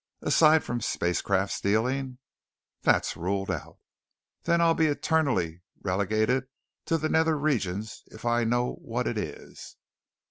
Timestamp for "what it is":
8.81-9.75